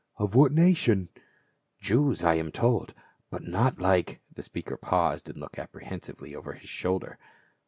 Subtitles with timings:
[0.17, 1.09] "Of what nation?"
[1.79, 2.95] "Jews, I am told,
[3.29, 7.19] but not like —"The speaker paused and looked apprehensively over his shoulder.